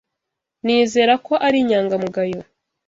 [0.65, 2.41] Nizera ko ari inyangamugayo.